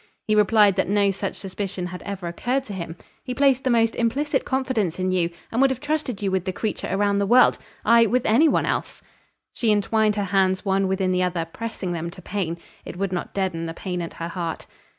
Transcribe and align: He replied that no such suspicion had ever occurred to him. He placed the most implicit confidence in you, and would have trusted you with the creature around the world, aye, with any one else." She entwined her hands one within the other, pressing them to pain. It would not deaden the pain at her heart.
He 0.25 0.33
replied 0.33 0.77
that 0.77 0.89
no 0.89 1.11
such 1.11 1.35
suspicion 1.35 1.85
had 1.85 2.01
ever 2.07 2.25
occurred 2.27 2.63
to 2.63 2.73
him. 2.73 2.95
He 3.23 3.35
placed 3.35 3.63
the 3.63 3.69
most 3.69 3.95
implicit 3.95 4.45
confidence 4.45 4.97
in 4.97 5.11
you, 5.11 5.29
and 5.51 5.61
would 5.61 5.69
have 5.69 5.79
trusted 5.79 6.23
you 6.23 6.31
with 6.31 6.45
the 6.45 6.51
creature 6.51 6.87
around 6.89 7.19
the 7.19 7.27
world, 7.27 7.59
aye, 7.85 8.07
with 8.07 8.25
any 8.25 8.47
one 8.49 8.65
else." 8.65 9.03
She 9.53 9.71
entwined 9.71 10.15
her 10.15 10.23
hands 10.23 10.65
one 10.65 10.87
within 10.87 11.11
the 11.11 11.21
other, 11.21 11.45
pressing 11.45 11.91
them 11.91 12.09
to 12.09 12.21
pain. 12.23 12.57
It 12.83 12.97
would 12.97 13.13
not 13.13 13.35
deaden 13.35 13.67
the 13.67 13.75
pain 13.75 14.01
at 14.01 14.15
her 14.15 14.29
heart. 14.29 14.65